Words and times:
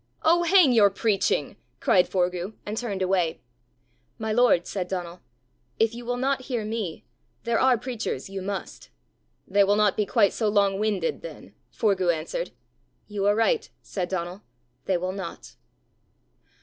"Oh, 0.23 0.41
hang 0.41 0.73
your 0.73 0.89
preaching!" 0.89 1.57
cried 1.79 2.07
Forgue, 2.09 2.55
and 2.65 2.75
turned 2.75 3.03
away. 3.03 3.39
"My 4.17 4.33
lord," 4.33 4.65
said 4.65 4.87
Donal, 4.87 5.21
"if 5.77 5.93
you 5.93 6.05
will 6.05 6.17
not 6.17 6.41
hear 6.49 6.65
me, 6.65 7.05
there 7.43 7.59
are 7.59 7.77
preachers 7.77 8.27
you 8.27 8.41
must." 8.41 8.89
"They 9.47 9.63
will 9.63 9.75
not 9.75 9.95
be 9.95 10.07
quite 10.07 10.33
so 10.33 10.47
long 10.49 10.79
winded 10.79 11.21
then!" 11.21 11.53
Forgue 11.71 12.01
answered. 12.11 12.49
"You 13.07 13.27
are 13.27 13.35
right," 13.35 13.69
said 13.83 14.09
Donal; 14.09 14.41
"they 14.85 14.97
will 14.97 15.11
not." 15.11 15.55